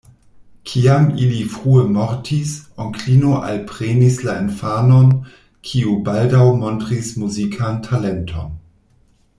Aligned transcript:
Kiam 0.69 1.03
ili 1.25 1.43
frue 1.55 1.83
mortis, 1.97 2.53
onklino 2.85 3.33
alprenis 3.51 4.17
la 4.29 4.35
infanon, 4.45 5.13
kiu 5.69 5.95
baldaŭ 6.09 6.45
montris 6.65 7.13
muzikan 7.25 7.81
talenton. 7.91 8.51